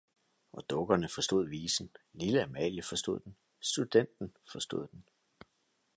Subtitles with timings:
[0.51, 5.03] Og dukkerne forstod visen, lille Amalie forstod den, studenten forstod den.